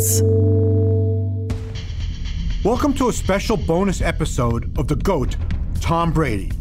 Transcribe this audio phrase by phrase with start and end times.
[0.00, 0.22] Sports.
[2.64, 5.36] Welcome to a special bonus episode of The GOAT,
[5.80, 6.52] Tom Brady.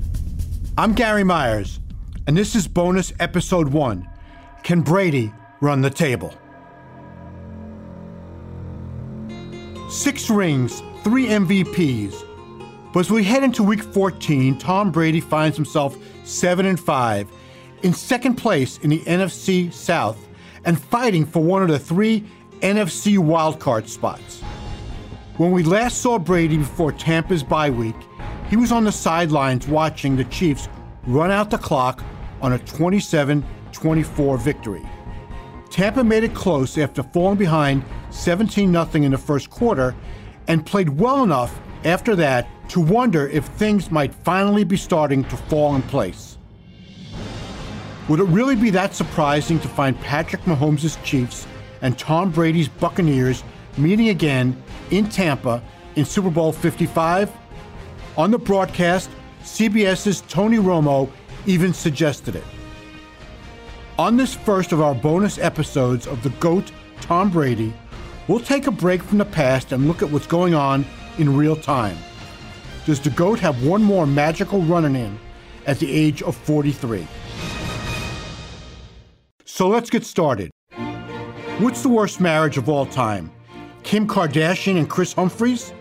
[0.77, 1.79] I'm Gary Myers,
[2.27, 4.09] and this is bonus episode one
[4.63, 6.33] Can Brady run the table?
[9.89, 12.25] Six rings, three MVPs.
[12.93, 17.31] But as we head into week 14, Tom Brady finds himself 7 and 5,
[17.83, 20.17] in second place in the NFC South,
[20.65, 22.25] and fighting for one of the three
[22.61, 24.41] NFC wildcard spots.
[25.37, 27.95] When we last saw Brady before Tampa's bye week,
[28.49, 30.67] he was on the sidelines watching the Chiefs
[31.07, 32.03] run out the clock
[32.41, 34.85] on a 27 24 victory.
[35.69, 39.95] Tampa made it close after falling behind 17 0 in the first quarter
[40.47, 45.37] and played well enough after that to wonder if things might finally be starting to
[45.37, 46.37] fall in place.
[48.09, 51.47] Would it really be that surprising to find Patrick Mahomes' Chiefs
[51.81, 53.43] and Tom Brady's Buccaneers
[53.77, 55.61] meeting again in Tampa
[55.95, 57.31] in Super Bowl 55?
[58.17, 59.09] On the broadcast,
[59.43, 61.09] CBS's Tony Romo
[61.45, 62.43] even suggested it.
[63.97, 67.73] On this first of our bonus episodes of The GOAT, Tom Brady,
[68.27, 70.85] we'll take a break from the past and look at what's going on
[71.17, 71.97] in real time.
[72.85, 75.19] Does the GOAT have one more magical run in
[75.65, 77.07] at the age of 43?
[79.45, 80.49] So let's get started.
[81.59, 83.29] What's the worst marriage of all time?
[83.83, 85.73] Kim Kardashian and Kris Humphries?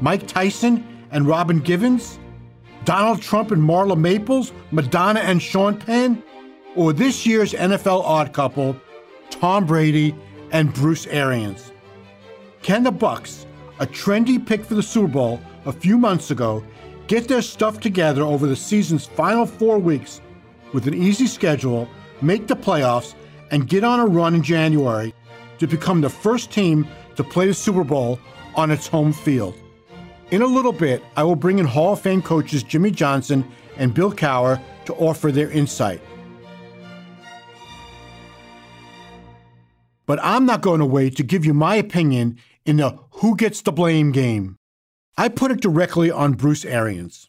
[0.00, 2.18] Mike Tyson and Robin Givens?
[2.86, 4.52] Donald Trump and Marla Maples?
[4.70, 6.22] Madonna and Sean Penn?
[6.76, 8.74] Or this year's NFL odd couple,
[9.28, 10.14] Tom Brady
[10.50, 11.72] and Bruce Arians?
[12.62, 13.44] Can the Bucs,
[13.80, 16.64] a trendy pick for the Super Bowl a few months ago,
[17.06, 20.22] get their stuff together over the season's final four weeks
[20.72, 21.86] with an easy schedule,
[22.22, 23.14] make the playoffs,
[23.52, 25.14] and get on a run in January
[25.58, 28.18] to become the first team to play the Super Bowl
[28.56, 29.54] on its home field.
[30.32, 33.46] In a little bit, I will bring in Hall of Fame coaches Jimmy Johnson
[33.76, 36.00] and Bill Cowher to offer their insight.
[40.06, 43.62] But I'm not going to wait to give you my opinion in the who gets
[43.62, 44.56] the blame game.
[45.16, 47.28] I put it directly on Bruce Arians.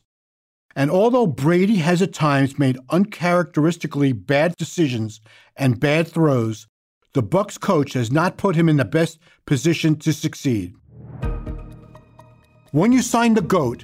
[0.75, 5.21] And although Brady has at times made uncharacteristically bad decisions
[5.55, 6.67] and bad throws,
[7.13, 10.73] the Bucs coach has not put him in the best position to succeed.
[12.71, 13.83] When you sign the GOAT,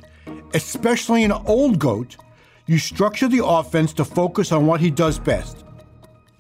[0.56, 2.18] especially an old GOAT,
[2.66, 5.64] you structure the offense to focus on what he does best.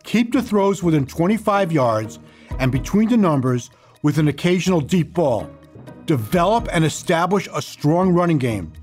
[0.03, 2.17] Keep the throws within 25 yards
[2.57, 3.69] and between the numbers
[4.01, 5.47] with an occasional deep ball.
[6.05, 8.73] Develop and establish a strong running game.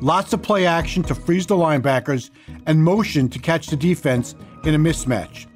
[0.00, 2.30] Lots of play action to freeze the linebackers
[2.66, 5.46] and motion to catch the defense in a mismatch.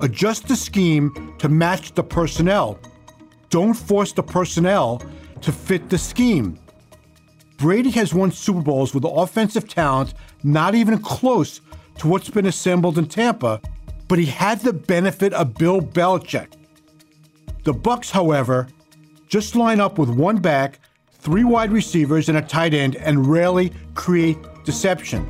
[0.00, 2.78] Adjust the scheme to match the personnel.
[3.50, 5.02] Don't force the personnel
[5.40, 6.58] to fit the scheme.
[7.56, 11.60] Brady has won Super Bowls with offensive talent not even close
[11.98, 13.60] to what's been assembled in Tampa,
[14.08, 16.48] but he had the benefit of Bill Belichick.
[17.62, 18.68] The Bucs, however,
[19.28, 20.80] just line up with one back,
[21.24, 25.26] three wide receivers, and a tight end and rarely create deception.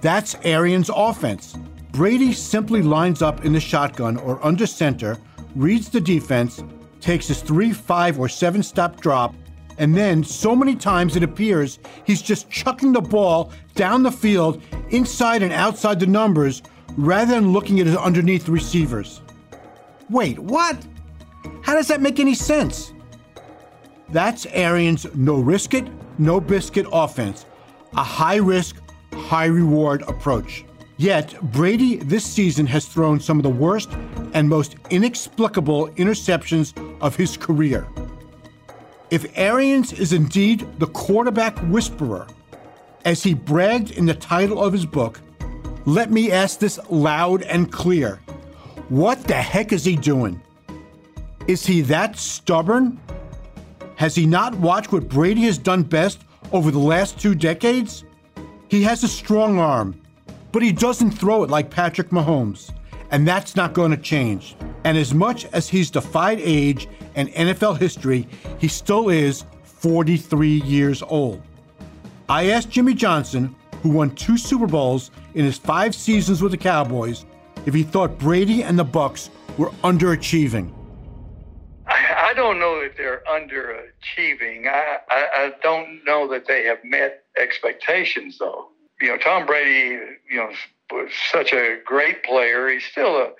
[0.00, 1.56] That's Arians' offense.
[1.92, 5.16] Brady simply lines up in the shotgun or under center,
[5.54, 6.62] reads the defense,
[7.00, 9.34] takes his three, five, or seven step drop,
[9.78, 14.60] and then so many times it appears he's just chucking the ball down the field,
[14.90, 16.60] inside and outside the numbers,
[16.96, 19.22] rather than looking at his underneath receivers.
[20.10, 20.84] Wait, what?
[21.62, 22.92] How does that make any sense?
[24.08, 25.86] That's Arians' no risk it,
[26.18, 27.44] no biscuit offense,
[27.96, 28.76] a high risk,
[29.12, 30.64] high reward approach.
[30.96, 33.90] Yet, Brady this season has thrown some of the worst
[34.32, 36.72] and most inexplicable interceptions
[37.02, 37.86] of his career.
[39.10, 42.26] If Arians is indeed the quarterback whisperer,
[43.04, 45.20] as he bragged in the title of his book,
[45.84, 48.16] let me ask this loud and clear.
[48.88, 50.40] What the heck is he doing?
[51.46, 53.00] Is he that stubborn?
[53.96, 56.20] Has he not watched what Brady has done best
[56.52, 58.04] over the last two decades?
[58.68, 59.98] He has a strong arm,
[60.52, 62.72] but he doesn't throw it like Patrick Mahomes,
[63.10, 64.54] and that's not going to change.
[64.84, 68.28] And as much as he's defied age and NFL history,
[68.58, 71.40] he still is 43 years old.
[72.28, 76.58] I asked Jimmy Johnson, who won two Super Bowls in his five seasons with the
[76.58, 77.24] Cowboys,
[77.64, 80.75] if he thought Brady and the Bucs were underachieving
[82.36, 84.68] don't know that they're underachieving.
[84.68, 88.68] I, I, I don't know that they have met expectations, though.
[89.00, 89.98] You know, Tom Brady,
[90.30, 90.50] you know,
[90.92, 92.68] was such a great player.
[92.68, 93.32] He's still a,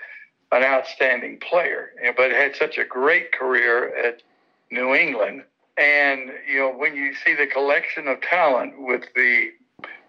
[0.52, 4.22] an outstanding player, but had such a great career at
[4.70, 5.44] New England.
[5.78, 9.50] And, you know, when you see the collection of talent with the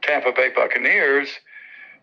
[0.02, 1.30] Tampa Bay Buccaneers,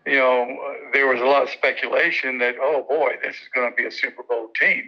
[0.05, 3.75] you know, there was a lot of speculation that, oh boy, this is going to
[3.75, 4.87] be a Super Bowl team.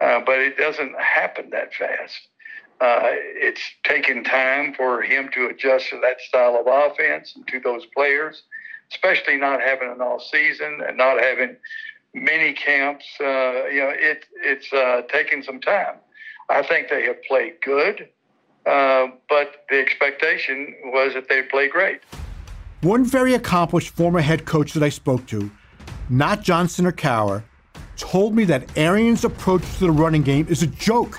[0.00, 2.28] Uh, but it doesn't happen that fast.
[2.80, 7.60] Uh, it's taken time for him to adjust to that style of offense and to
[7.60, 8.42] those players,
[8.90, 11.56] especially not having an all season and not having
[12.12, 13.04] many camps.
[13.20, 15.96] Uh, you know, it, it's uh, taken some time.
[16.50, 18.08] I think they have played good,
[18.66, 22.00] uh, but the expectation was that they'd play great.
[22.80, 25.52] One very accomplished former head coach that I spoke to,
[26.10, 27.44] not Johnson or Cowher,
[27.96, 31.18] told me that Arians' approach to the running game is a joke,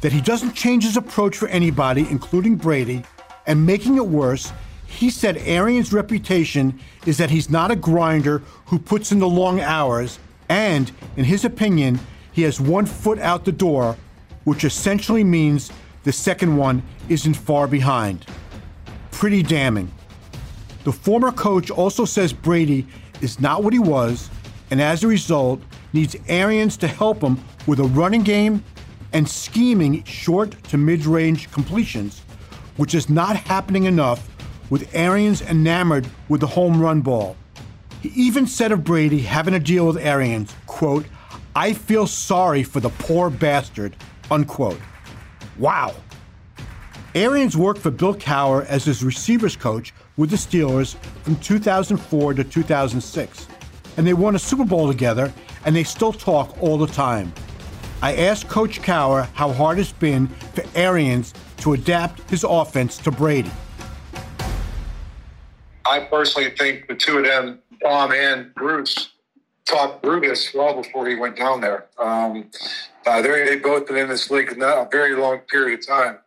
[0.00, 3.02] that he doesn't change his approach for anybody, including Brady,
[3.46, 4.52] and making it worse,
[4.86, 9.60] he said Arians' reputation is that he's not a grinder who puts in the long
[9.60, 10.18] hours,
[10.48, 12.00] and, in his opinion,
[12.32, 13.96] he has one foot out the door,
[14.44, 15.70] which essentially means
[16.04, 18.24] the second one isn't far behind.
[19.10, 19.90] Pretty damning.
[20.84, 22.86] The former coach also says Brady
[23.20, 24.30] is not what he was,
[24.70, 25.60] and as a result,
[25.92, 28.62] needs Arians to help him with a running game
[29.12, 32.20] and scheming short to mid range completions,
[32.76, 34.28] which is not happening enough
[34.70, 37.36] with Arians enamored with the home run ball.
[38.02, 41.06] He even said of Brady having a deal with Arians, quote,
[41.56, 43.96] I feel sorry for the poor bastard,
[44.30, 44.80] unquote.
[45.58, 45.94] Wow.
[47.14, 52.44] Arians worked for Bill Cowher as his receivers coach with the Steelers from 2004 to
[52.44, 53.46] 2006.
[53.98, 55.32] And they won a Super Bowl together,
[55.66, 57.32] and they still talk all the time.
[58.00, 63.10] I asked Coach Cowher how hard it's been for Arians to adapt his offense to
[63.10, 63.50] Brady.
[65.84, 69.10] I personally think the two of them, Tom and Bruce,
[69.64, 71.86] taught Brutus well before he went down there.
[71.98, 72.50] Um,
[73.04, 76.18] uh, they both been in this league a very long period of time.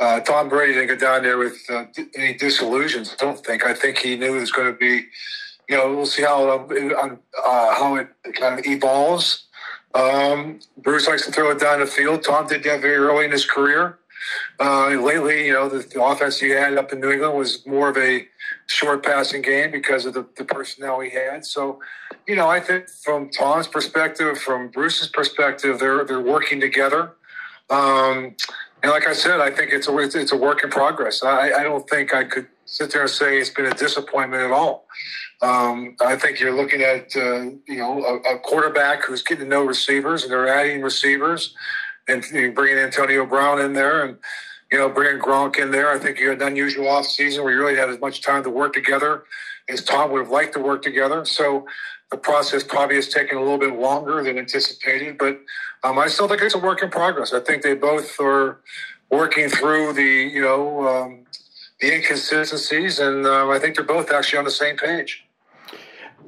[0.00, 1.84] Uh, Tom Brady didn't go down there with uh,
[2.16, 3.14] any disillusions.
[3.14, 3.64] I don't think.
[3.64, 5.06] I think he knew it was going to be.
[5.68, 9.44] You know, we'll see how uh, uh, how it kind of evolves.
[9.94, 12.24] Um, Bruce likes to throw it down the field.
[12.24, 13.98] Tom did that very early in his career.
[14.58, 17.90] Uh, lately, you know, the, the, offense he had up in New England was more
[17.90, 18.26] of a
[18.66, 21.44] short passing game because of the, the personnel he had.
[21.44, 21.80] So,
[22.26, 27.12] you know, I think from Tom's perspective, from Bruce's perspective, they're they're working together.
[27.70, 28.34] Um,
[28.82, 31.22] and like I said, I think it's a it's a work in progress.
[31.22, 34.52] I, I don't think I could sit there and say it's been a disappointment at
[34.52, 34.86] all.
[35.42, 39.50] Um, I think you're looking at uh, you know a, a, quarterback who's getting to
[39.50, 41.54] know receivers, and they're adding receivers,
[42.08, 44.16] and bringing Antonio Brown in there, and
[44.72, 45.90] you know bringing Gronk in there.
[45.90, 48.42] I think you had an unusual off season where you really had as much time
[48.44, 49.24] to work together
[49.68, 51.24] as Tom would have liked to work together.
[51.24, 51.66] So
[52.10, 55.40] the process probably has taken a little bit longer than anticipated, but
[55.82, 57.32] um, I still think it's a work in progress.
[57.32, 58.60] I think they both are
[59.10, 61.24] working through the, you know, um,
[61.80, 65.23] the inconsistencies, and uh, I think they're both actually on the same page.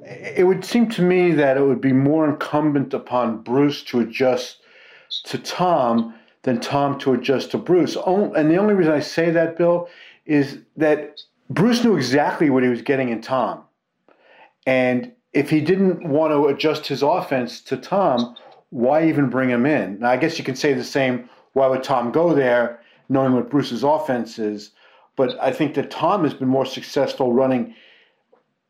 [0.08, 4.58] It would seem to me that it would be more incumbent upon Bruce to adjust
[5.24, 7.96] to Tom than Tom to adjust to Bruce.
[7.96, 9.88] And the only reason I say that, Bill,
[10.24, 11.20] is that
[11.50, 13.64] Bruce knew exactly what he was getting in Tom.
[14.64, 18.36] And if he didn't want to adjust his offense to Tom,
[18.70, 19.98] why even bring him in?
[19.98, 21.28] Now, I guess you can say the same.
[21.54, 24.70] Why would Tom go there, knowing what Bruce's offense is?
[25.16, 27.74] But I think that Tom has been more successful running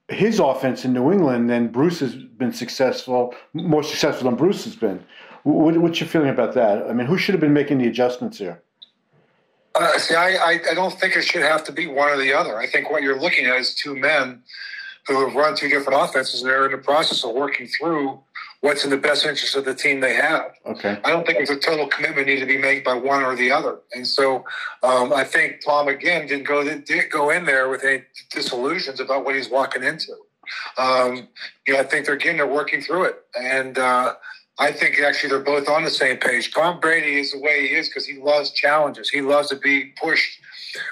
[0.09, 4.77] his offense in New England than Bruce has been successful, more successful than Bruce has
[4.77, 5.05] been.
[5.43, 6.89] What, what's your feeling about that?
[6.89, 8.63] I mean, who should have been making the adjustments here?
[9.75, 12.57] Uh, see, I, I don't think it should have to be one or the other.
[12.57, 14.43] I think what you're looking at is two men
[15.07, 18.19] who have run two different offenses and they're in the process of working through
[18.67, 20.51] what's in the best interest of the team they have.
[20.67, 20.99] Okay.
[21.05, 23.53] I don't think it's a total commitment need to be made by one or the
[23.53, 23.79] other.
[23.95, 24.45] And so
[24.83, 29.25] um, I think Tom again didn't go didn't go in there with any disillusions about
[29.25, 30.15] what he's walking into.
[30.79, 31.29] Um,
[31.65, 34.15] you know, I think they're again they're working through it, and uh,
[34.59, 36.53] I think actually they're both on the same page.
[36.53, 39.09] Tom Brady is the way he is because he loves challenges.
[39.09, 40.41] He loves to be pushed.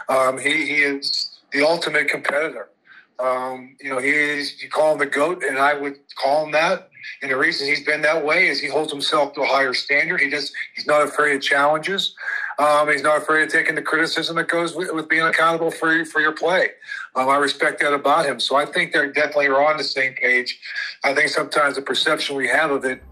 [0.09, 2.69] Um, he, he is the ultimate competitor.
[3.19, 6.91] Um, you know, he's you call him the GOAT, and I would call him that.
[7.23, 10.21] And the reason he's been that way is he holds himself to a higher standard.
[10.21, 12.15] He does, he's not afraid of challenges.
[12.59, 16.05] Um, he's not afraid of taking the criticism that goes with, with being accountable for,
[16.07, 16.71] for your play.
[17.15, 18.41] Um, I respect that about him.
[18.41, 20.59] So I think they're definitely are on the same page.
[21.03, 23.03] I think sometimes the perception we have of it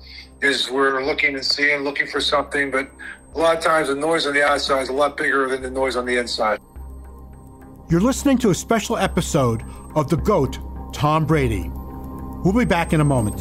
[0.41, 2.91] is we're looking and seeing, looking for something, but
[3.35, 5.71] a lot of times the noise on the outside is a lot bigger than the
[5.71, 6.61] noise on the inside.
[7.89, 9.63] You're listening to a special episode
[9.95, 10.59] of the GOAT,
[10.93, 11.71] Tom Brady.
[12.45, 13.41] We'll be back in a moment.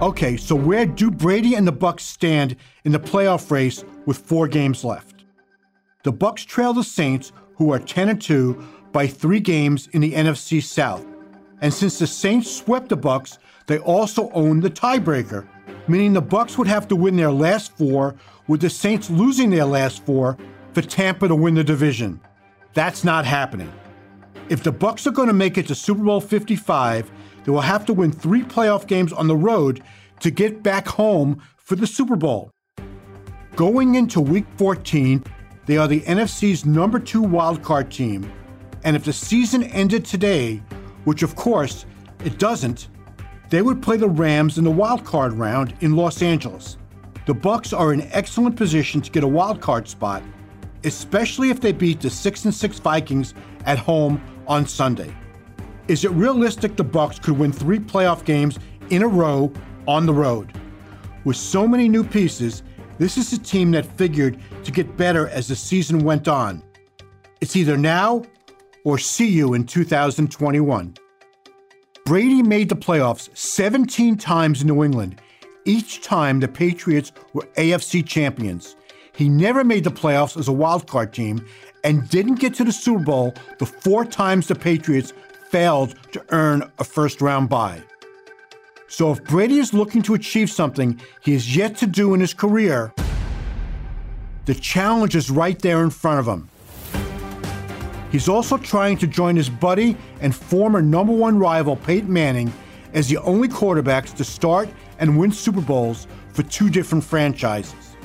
[0.00, 4.46] Okay, so where do Brady and the Bucs stand in the playoff race with 4
[4.46, 5.24] games left?
[6.04, 10.12] The Bucs trail the Saints, who are 10 and 2, by 3 games in the
[10.12, 11.04] NFC South.
[11.60, 15.48] And since the Saints swept the Bucs, they also own the tiebreaker
[15.86, 18.14] meaning the Bucs would have to win their last 4
[18.46, 20.36] with the Saints losing their last 4
[20.72, 22.20] for Tampa to win the division.
[22.74, 23.72] That's not happening.
[24.48, 27.10] If the Bucs are going to make it to Super Bowl 55,
[27.44, 29.82] they will have to win 3 playoff games on the road
[30.20, 32.50] to get back home for the Super Bowl.
[33.56, 35.24] Going into week 14,
[35.66, 38.30] they are the NFC's number 2 wildcard team,
[38.84, 40.62] and if the season ended today,
[41.04, 41.84] which of course
[42.24, 42.88] it doesn't,
[43.50, 46.76] they would play the Rams in the wild card round in Los Angeles.
[47.26, 50.22] The Bucs are in excellent position to get a wild card spot,
[50.84, 53.34] especially if they beat the 6 and 6 Vikings
[53.66, 55.14] at home on Sunday.
[55.88, 58.58] Is it realistic the Bucs could win 3 playoff games
[58.90, 59.52] in a row
[59.86, 60.52] on the road?
[61.24, 62.62] With so many new pieces,
[62.98, 66.62] this is a team that figured to get better as the season went on.
[67.40, 68.24] It's either now
[68.84, 70.94] or see you in 2021.
[72.08, 75.20] Brady made the playoffs 17 times in New England,
[75.66, 78.76] each time the Patriots were AFC champions.
[79.14, 81.44] He never made the playoffs as a wildcard team
[81.84, 85.12] and didn't get to the Super Bowl the four times the Patriots
[85.50, 87.82] failed to earn a first round bye.
[88.86, 92.32] So if Brady is looking to achieve something he has yet to do in his
[92.32, 92.90] career,
[94.46, 96.48] the challenge is right there in front of him.
[98.10, 102.52] He's also trying to join his buddy and former number one rival Peyton Manning
[102.94, 107.96] as the only quarterbacks to start and win Super Bowls for two different franchises.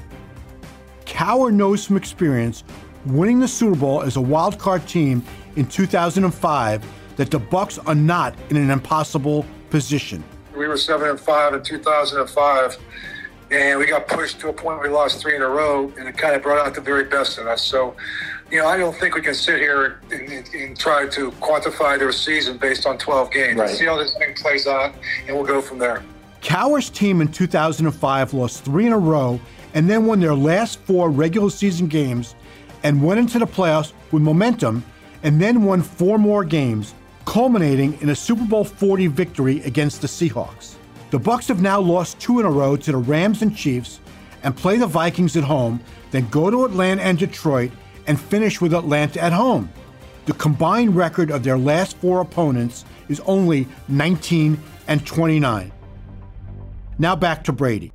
[1.06, 2.64] Cowher knows from experience
[3.06, 5.24] winning the Super Bowl as a wild card team
[5.56, 10.24] in 2005 that the Bucs are not in an impossible position.
[10.56, 12.78] We were 7 and 5 in 2005
[13.54, 16.08] and we got pushed to a point where we lost three in a row, and
[16.08, 17.62] it kind of brought out the very best in us.
[17.62, 17.96] So,
[18.52, 21.98] you know, I don't think we can sit here and, and, and try to quantify
[21.98, 23.60] their season based on 12 games.
[23.60, 23.70] Right.
[23.70, 24.94] See how this thing plays out,
[25.28, 26.04] and we'll go from there.
[26.42, 29.40] Cowher's team in 2005 lost three in a row
[29.74, 32.36] and then won their last four regular season games
[32.84, 34.84] and went into the playoffs with momentum
[35.24, 36.94] and then won four more games,
[37.26, 40.76] culminating in a Super Bowl 40 victory against the Seahawks.
[41.12, 44.02] The Bucs have now lost two in a row to the Rams and Chiefs
[44.44, 45.80] and play the Vikings at home,
[46.12, 47.72] then go to Atlanta and Detroit
[48.08, 49.72] and finish with Atlanta at home.
[50.26, 54.58] The combined record of their last four opponents is only 19
[54.88, 55.72] and 29.
[56.98, 57.92] Now back to Brady.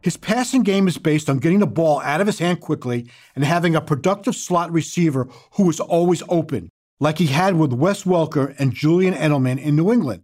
[0.00, 3.44] His passing game is based on getting the ball out of his hand quickly and
[3.44, 8.54] having a productive slot receiver who is always open, like he had with Wes Welker
[8.58, 10.22] and Julian Edelman in New England.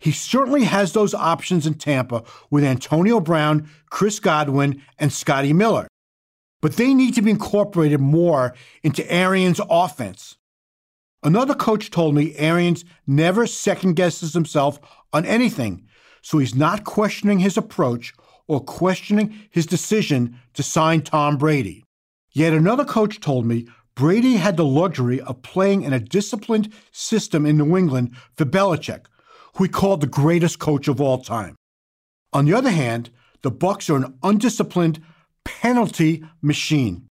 [0.00, 5.86] He certainly has those options in Tampa with Antonio Brown, Chris Godwin, and Scotty Miller.
[6.62, 10.36] But they need to be incorporated more into Arians' offense.
[11.22, 14.78] Another coach told me Arians never second guesses himself
[15.12, 15.86] on anything,
[16.22, 18.14] so he's not questioning his approach
[18.48, 21.84] or questioning his decision to sign Tom Brady.
[22.32, 27.44] Yet another coach told me Brady had the luxury of playing in a disciplined system
[27.44, 29.06] in New England for Belichick,
[29.56, 31.56] who he called the greatest coach of all time.
[32.32, 33.10] On the other hand,
[33.42, 35.02] the Bucs are an undisciplined
[35.44, 37.06] penalty machine.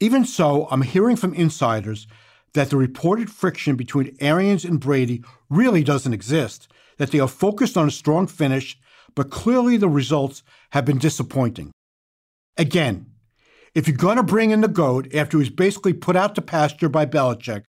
[0.00, 2.06] Even so, I'm hearing from insiders
[2.54, 7.76] that the reported friction between Arians and Brady really doesn't exist, that they are focused
[7.76, 8.78] on a strong finish,
[9.14, 11.72] but clearly the results have been disappointing.
[12.56, 13.06] Again,
[13.74, 16.88] if you're going to bring in the GOAT after he's basically put out to pasture
[16.88, 17.64] by Belichick,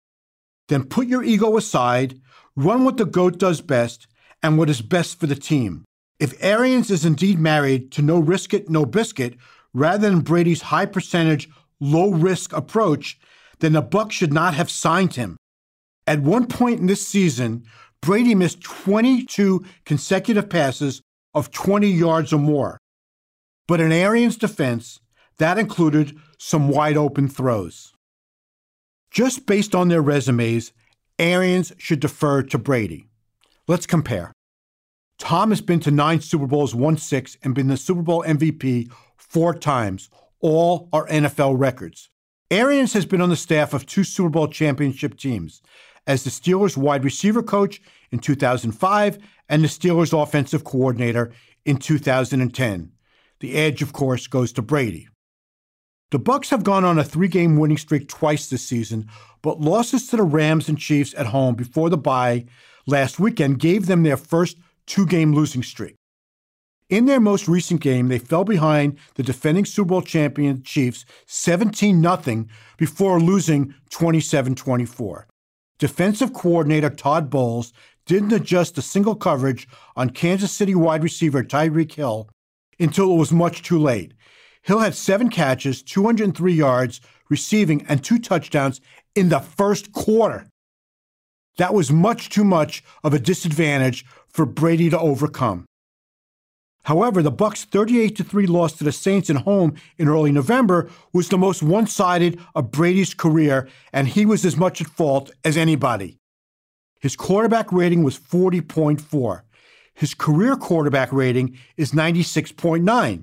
[0.70, 2.20] then put your ego aside
[2.58, 4.08] Run what the GOAT does best
[4.41, 5.86] and what is best for the team.
[6.20, 9.38] If Arians is indeed married to no risk it, no biscuit,
[9.74, 13.19] rather than Brady's high percentage, low risk approach,
[13.59, 15.38] then the Bucs should not have signed him.
[16.05, 17.63] At one point in this season,
[18.01, 21.01] Brady missed 22 consecutive passes
[21.33, 22.77] of 20 yards or more.
[23.67, 25.00] But in Arians' defense,
[25.39, 27.93] that included some wide open throws.
[29.12, 30.71] Just based on their resumes,
[31.19, 33.07] Arians should defer to Brady.
[33.67, 34.31] Let's compare.
[35.19, 38.91] Tom has been to nine Super Bowls, won six, and been the Super Bowl MVP
[39.17, 40.09] four times.
[40.39, 42.09] All are NFL records.
[42.50, 45.62] Arians has been on the staff of two Super Bowl championship teams
[46.05, 47.81] as the Steelers wide receiver coach
[48.12, 49.17] in 2005
[49.50, 51.33] and the Steelers offensive coordinator
[51.65, 52.91] in 2010.
[53.39, 55.09] The edge, of course, goes to Brady.
[56.12, 59.09] The Bucs have gone on a three-game winning streak twice this season,
[59.41, 62.45] but losses to the Rams and Chiefs at home before the bye
[62.86, 65.95] last weekend gave them their first two-game losing streak.
[66.89, 72.01] In their most recent game, they fell behind the defending Super Bowl champion Chiefs 17
[72.01, 72.46] 0
[72.77, 75.27] before losing 27 24.
[75.79, 77.74] Defensive coordinator Todd Bowles
[78.06, 79.67] didn't adjust a single coverage
[79.98, 82.29] on Kansas City wide receiver Tyreek Hill
[82.79, 84.13] until it was much too late.
[84.62, 88.79] Hill had seven catches, 203 yards receiving, and two touchdowns
[89.13, 90.48] in the first quarter.
[91.58, 95.65] That was much too much of a disadvantage for Brady to overcome.
[96.88, 101.27] However, the Bucs 38 3 loss to the Saints at home in early November was
[101.27, 106.17] the most one-sided of Brady's career, and he was as much at fault as anybody.
[107.01, 109.41] His quarterback rating was 40.4.
[109.96, 113.22] His career quarterback rating is 96.9.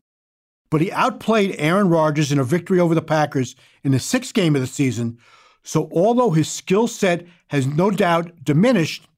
[0.71, 4.55] But he outplayed Aaron Rodgers in a victory over the Packers in the sixth game
[4.55, 5.17] of the season,
[5.63, 9.09] so although his skill set has no doubt diminished,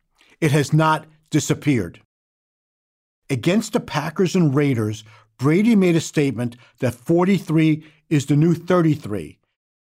[0.40, 2.00] it has not disappeared.
[3.28, 5.02] Against the Packers and Raiders,
[5.38, 9.38] Brady made a statement that 43 is the new 33.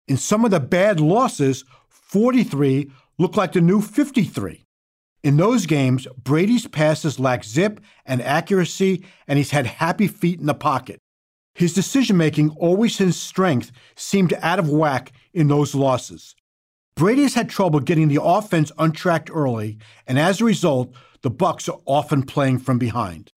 [0.07, 4.63] In some of the bad losses, 43 looked like the new 53.
[5.23, 10.45] In those games, Brady's passes lacked zip and accuracy, and he's had happy feet in
[10.45, 10.99] the pocket.
[11.53, 16.35] His decision making, always his strength, seemed out of whack in those losses.
[16.95, 21.79] Brady's had trouble getting the offense untracked early, and as a result, the Bucs are
[21.85, 23.31] often playing from behind.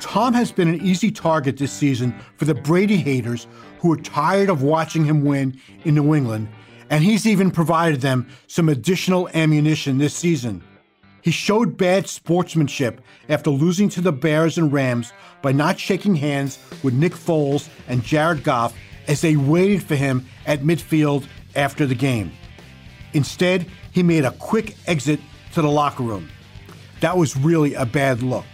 [0.00, 3.46] Tom has been an easy target this season for the Brady haters
[3.80, 6.48] who are tired of watching him win in New England,
[6.90, 10.62] and he's even provided them some additional ammunition this season.
[11.22, 15.12] He showed bad sportsmanship after losing to the Bears and Rams
[15.42, 18.74] by not shaking hands with Nick Foles and Jared Goff
[19.08, 22.32] as they waited for him at midfield after the game.
[23.12, 25.20] Instead, he made a quick exit
[25.52, 26.28] to the locker room.
[27.00, 28.44] That was really a bad look.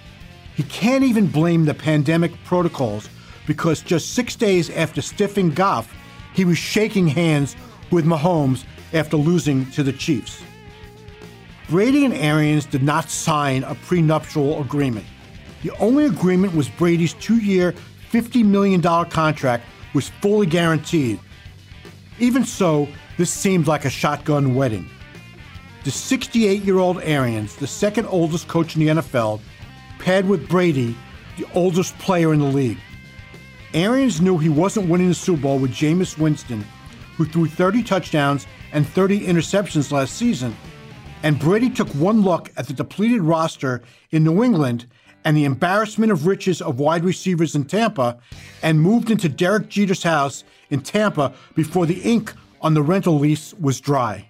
[0.55, 3.09] He can't even blame the pandemic protocols
[3.47, 5.93] because just six days after stiffing Goff,
[6.35, 7.57] he was shaking hands
[7.91, 10.43] with Mahomes after losing to the Chiefs.
[11.69, 15.07] Brady and Arians did not sign a prenuptial agreement.
[15.63, 17.75] The only agreement was Brady's two year,
[18.11, 21.19] $50 million contract was fully guaranteed
[22.23, 24.89] even so, this seemed like a shotgun wedding.
[25.85, 29.41] The 68 year old Arians, the second oldest coach in the NFL,
[29.99, 30.97] paired with Brady,
[31.37, 32.79] the oldest player in the league.
[33.75, 36.65] Arians knew he wasn't winning the Super Bowl with Jameis Winston,
[37.17, 40.57] who threw 30 touchdowns and 30 interceptions last season,
[41.25, 44.87] and Brady took one look at the depleted roster in New England
[45.25, 48.19] and the embarrassment of riches of wide receivers in Tampa
[48.63, 53.53] and moved into Derek Jeter's house in Tampa before the ink on the rental lease
[53.55, 54.29] was dry.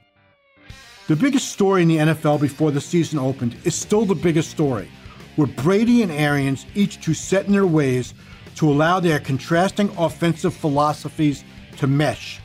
[1.12, 4.90] The biggest story in the NFL before the season opened is still the biggest story,
[5.36, 8.14] where Brady and Arians each too set in their ways
[8.54, 11.44] to allow their contrasting offensive philosophies
[11.76, 12.40] to mesh.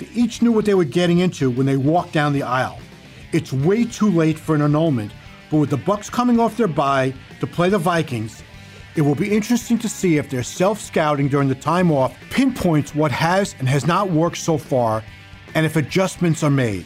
[0.00, 2.80] They each knew what they were getting into when they walked down the aisle.
[3.30, 5.12] It's way too late for an annulment,
[5.48, 8.42] but with the Bucs coming off their bye to play the Vikings,
[8.96, 12.96] it will be interesting to see if their self scouting during the time off pinpoints
[12.96, 15.04] what has and has not worked so far
[15.54, 16.84] and if adjustments are made.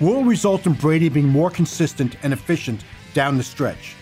[0.00, 3.94] Will result in Brady being more consistent and efficient down the stretch.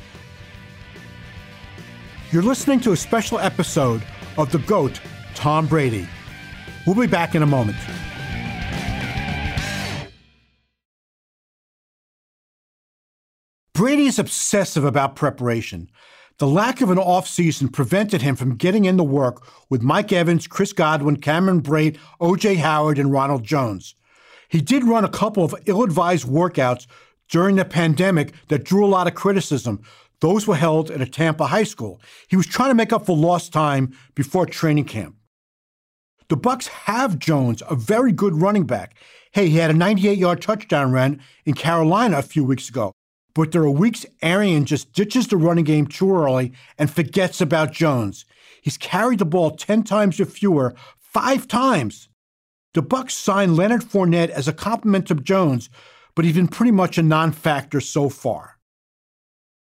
[2.30, 4.02] You're listening to a special episode
[4.38, 5.00] of The GOAT,
[5.34, 6.08] Tom Brady.
[6.86, 7.76] We'll be back in a moment.
[13.74, 15.90] Brady is obsessive about preparation.
[16.38, 20.72] The lack of an offseason prevented him from getting into work with Mike Evans, Chris
[20.72, 23.94] Godwin, Cameron Brate, OJ Howard, and Ronald Jones.
[24.52, 26.86] He did run a couple of ill advised workouts
[27.30, 29.80] during the pandemic that drew a lot of criticism.
[30.20, 32.02] Those were held at a Tampa high school.
[32.28, 35.16] He was trying to make up for lost time before training camp.
[36.28, 38.94] The Bucs have Jones, a very good running back.
[39.32, 42.92] Hey, he had a 98-yard touchdown run in Carolina a few weeks ago.
[43.34, 47.72] But there are weeks Arian just ditches the running game too early and forgets about
[47.72, 48.26] Jones.
[48.60, 52.10] He's carried the ball 10 times or fewer, five times.
[52.74, 55.68] The Bucs signed Leonard Fournette as a complement to Jones,
[56.14, 58.58] but he's been pretty much a non-factor so far.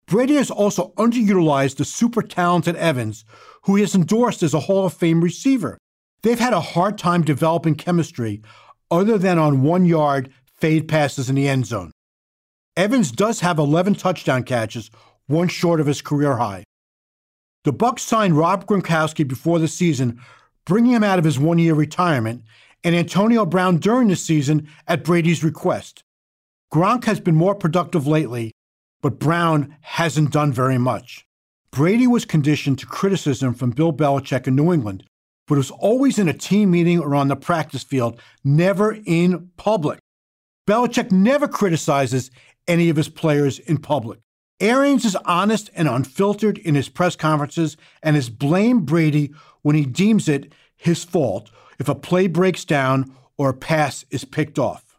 [0.07, 3.25] Brady has also underutilized the super talented Evans,
[3.63, 5.77] who he has endorsed as a Hall of Fame receiver.
[6.23, 8.41] They've had a hard time developing chemistry
[8.89, 11.91] other than on one yard fade passes in the end zone.
[12.75, 14.89] Evans does have 11 touchdown catches,
[15.27, 16.63] one short of his career high.
[17.63, 20.21] The Bucs signed Rob Gronkowski before the season,
[20.65, 22.43] bringing him out of his one-year retirement,
[22.83, 26.03] and Antonio Brown during the season at Brady's request.
[26.73, 28.51] Gronk has been more productive lately,
[29.01, 31.25] but Brown hasn't done very much.
[31.71, 35.03] Brady was conditioned to criticism from Bill Belichick in New England,
[35.47, 39.99] but was always in a team meeting or on the practice field, never in public.
[40.67, 42.31] Belichick never criticizes
[42.67, 44.19] any of his players in public.
[44.59, 49.85] Arians is honest and unfiltered in his press conferences and has blamed Brady when he
[49.85, 54.97] deems it his fault if a play breaks down or a pass is picked off.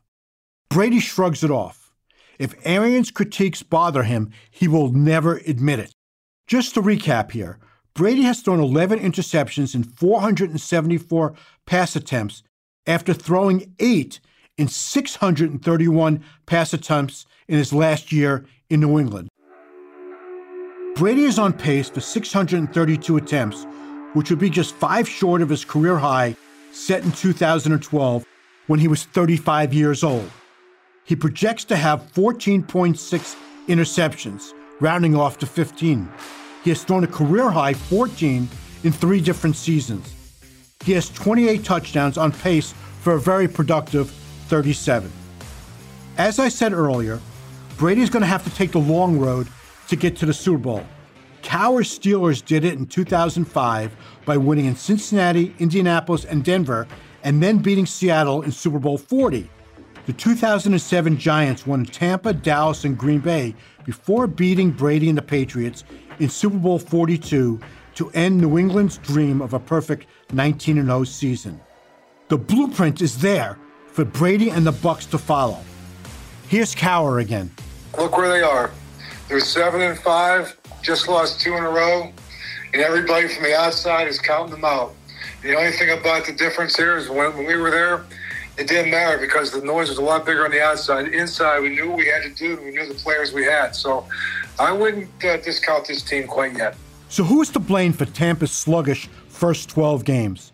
[0.71, 1.93] Brady shrugs it off.
[2.39, 5.93] If Arians' critiques bother him, he will never admit it.
[6.47, 7.59] Just to recap here,
[7.95, 11.35] Brady has thrown 11 interceptions in 474
[11.67, 12.43] pass attempts
[12.87, 14.21] after throwing eight
[14.57, 19.29] in 631 pass attempts in his last year in New England.
[20.95, 23.67] Brady is on pace for 632 attempts,
[24.15, 26.37] which would be just five short of his career high
[26.73, 28.25] set in 2012
[28.67, 30.31] when he was 35 years old.
[31.05, 36.09] He projects to have 14.6 interceptions, rounding off to 15.
[36.65, 38.49] He has thrown a career high 14
[38.85, 40.15] in three different seasons.
[40.85, 44.11] He has 28 touchdowns on pace for a very productive
[44.49, 45.11] 37.
[46.17, 47.21] As I said earlier,
[47.77, 49.49] Brady's going to have to take the long road
[49.89, 50.85] to get to the Super Bowl.
[51.43, 56.87] Cowher Steelers did it in 2005 by winning in Cincinnati, Indianapolis, and Denver,
[57.23, 59.49] and then beating Seattle in Super Bowl 40.
[60.07, 65.85] The 2007 Giants won Tampa, Dallas, and Green Bay before beating Brady and the Patriots
[66.19, 67.61] in Super Bowl 42
[67.97, 71.61] to end New England's dream of a perfect 19 0 season.
[72.29, 75.59] The blueprint is there for Brady and the Bucs to follow.
[76.49, 77.51] Here's Cowher again.
[77.99, 78.71] Look where they are.
[79.29, 82.11] They're seven and five, just lost two in a row,
[82.73, 84.95] and everybody from the outside is counting them out.
[85.43, 88.07] The only thing about the difference here is when, when we were there,
[88.57, 91.09] it didn't matter because the noise was a lot bigger on the outside.
[91.09, 93.77] Inside, we knew what we had to do, and we knew the players we had.
[93.77, 94.07] So
[94.59, 96.75] I wouldn't uh, discount this team quite yet.
[97.11, 100.53] So who is to blame for Tampa's sluggish first 12 games?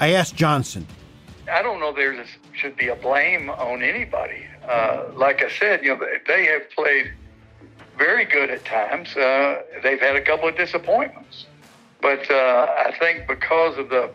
[0.00, 0.86] I asked Johnson.
[1.52, 4.46] I don't know there should be a blame on anybody.
[4.68, 7.12] Uh, like I said, you know, they have played
[7.98, 9.14] very good at times.
[9.16, 11.46] Uh, they've had a couple of disappointments.
[12.00, 14.10] But uh, I think because of the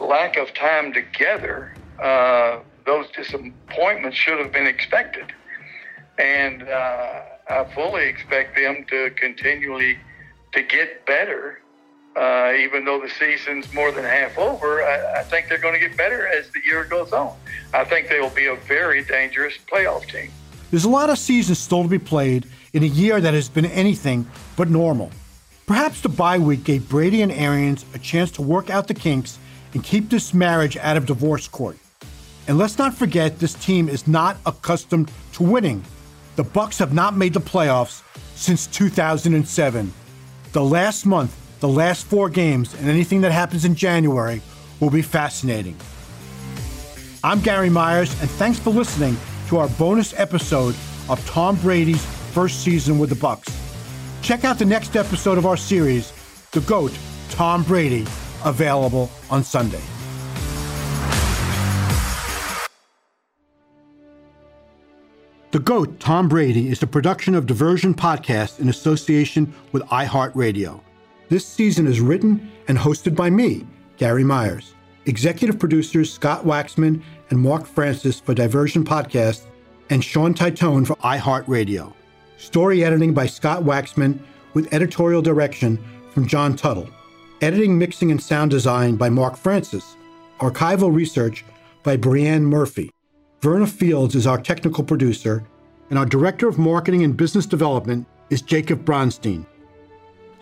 [0.00, 5.32] lack of time together, uh, those disappointments should have been expected.
[6.18, 9.98] And uh, I fully expect them to continually
[10.52, 11.60] to get better.
[12.16, 15.80] Uh, even though the season's more than half over, I, I think they're going to
[15.80, 17.36] get better as the year goes on.
[17.72, 20.30] I think they will be a very dangerous playoff team.
[20.70, 23.66] There's a lot of seasons still to be played in a year that has been
[23.66, 25.10] anything but normal.
[25.66, 29.38] Perhaps the bye week gave Brady and Arians a chance to work out the kinks
[29.72, 31.78] and keep this marriage out of divorce court.
[32.46, 35.82] And let's not forget this team is not accustomed to winning.
[36.36, 38.02] The Bucs have not made the playoffs
[38.34, 39.92] since 2007.
[40.52, 44.42] The last month, the last 4 games and anything that happens in January
[44.80, 45.76] will be fascinating.
[47.22, 49.16] I'm Gary Myers and thanks for listening
[49.48, 50.74] to our bonus episode
[51.08, 52.04] of Tom Brady's
[52.34, 53.48] first season with the Bucs.
[54.20, 56.12] Check out the next episode of our series,
[56.50, 56.92] The GOAT,
[57.30, 58.04] Tom Brady,
[58.44, 59.80] available on Sunday.
[65.52, 70.80] The GOAT, Tom Brady, is a production of Diversion Podcast in association with iHeartRadio.
[71.28, 73.64] This season is written and hosted by me,
[73.96, 74.74] Gary Myers.
[75.06, 79.46] Executive producers Scott Waxman and Mark Francis for Diversion Podcast,
[79.90, 81.92] and Sean Titone for iHeartRadio.
[82.44, 84.18] Story editing by Scott Waxman
[84.52, 86.90] with editorial direction from John Tuttle.
[87.40, 89.96] Editing, mixing, and sound design by Mark Francis.
[90.40, 91.42] Archival research
[91.82, 92.90] by Brianne Murphy.
[93.40, 95.42] Verna Fields is our technical producer,
[95.88, 99.46] and our Director of Marketing and Business Development is Jacob Bronstein.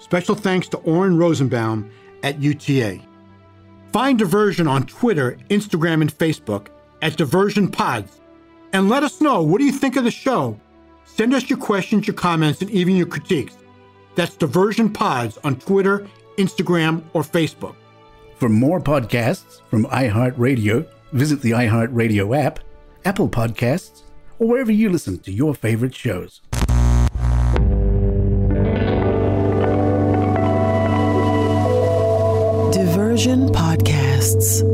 [0.01, 1.89] Special thanks to Oren Rosenbaum
[2.25, 2.99] at UTA.
[3.93, 6.67] Find Diversion on Twitter, Instagram, and Facebook
[7.01, 8.21] at Diversion Pods.
[8.73, 10.59] And let us know what do you think of the show?
[11.15, 13.55] Send us your questions, your comments, and even your critiques.
[14.15, 16.07] That's Diversion Pods on Twitter,
[16.39, 17.77] Instagram, or Facebook.
[18.37, 22.61] For more podcasts from iHeartRadio, visit the iHeartRadio app
[23.05, 24.03] Apple Podcasts,
[24.39, 26.41] or wherever you listen to your favorite shows.
[32.73, 34.72] Diversion Podcasts.